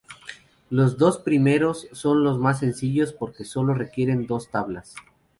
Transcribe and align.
Los 0.71 0.97
dos 0.97 1.19
primeros 1.19 1.87
son 1.91 2.23
los 2.23 2.39
más 2.39 2.57
sencillos 2.61 3.13
porque 3.13 3.45
sólo 3.45 3.75
requieren 3.75 4.25
dos 4.25 4.49
tablas. 4.49 4.95